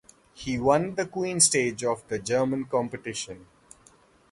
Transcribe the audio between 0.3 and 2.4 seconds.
He won the queen-stage of the